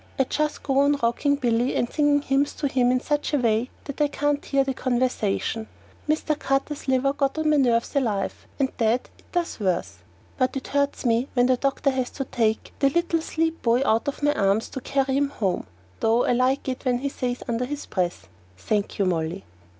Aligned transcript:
I 0.17 0.23
just 0.23 0.63
go 0.63 0.79
on 0.79 0.93
rocking 1.03 1.35
Billy 1.35 1.75
and 1.75 1.87
singing 1.87 2.23
hymns 2.23 2.53
to 2.55 2.67
him 2.67 2.89
in 2.89 2.99
such 2.99 3.33
a 3.33 3.37
way 3.37 3.69
that 3.83 4.01
I 4.01 4.07
can't 4.07 4.43
hear 4.43 4.63
the 4.63 4.73
conversation. 4.73 5.67
Mr. 6.09 6.39
Carter's 6.39 6.87
liver 6.87 7.13
got 7.13 7.37
on 7.37 7.51
my 7.51 7.57
nerves 7.57 7.95
alive, 7.95 8.47
and 8.59 8.75
dead 8.77 9.11
it 9.19 9.31
does 9.31 9.59
worse. 9.59 9.99
But 10.39 10.57
it 10.57 10.69
hurts 10.69 11.05
when 11.05 11.29
the 11.45 11.55
doctor 11.55 11.91
has 11.91 12.09
to 12.17 12.25
take 12.25 12.73
the 12.79 12.89
little 12.89 13.21
sleep 13.21 13.61
boy 13.61 13.83
out 13.85 14.07
of 14.07 14.23
my 14.23 14.33
arms 14.33 14.69
to 14.69 14.81
carry 14.81 15.15
him 15.15 15.29
home; 15.29 15.67
though 15.99 16.25
I 16.25 16.31
like 16.33 16.67
it 16.67 16.83
when 16.83 16.97
he 16.97 17.09
says 17.09 17.43
under 17.47 17.65
his 17.65 17.85
breath, 17.85 18.27
"Thank 18.57 18.97
you, 18.97 19.05
Molly." 19.05 19.43